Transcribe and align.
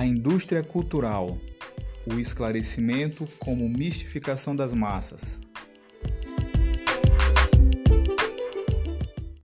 A 0.00 0.06
indústria 0.06 0.62
cultural, 0.62 1.38
o 2.10 2.18
esclarecimento 2.18 3.28
como 3.38 3.68
mistificação 3.68 4.56
das 4.56 4.72
massas. 4.72 5.42